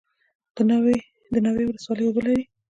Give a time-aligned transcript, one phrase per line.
[0.55, 0.57] د
[1.43, 2.43] ناوې ولسوالۍ اوبه لري